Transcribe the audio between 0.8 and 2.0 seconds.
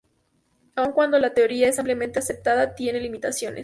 cuando la teoría es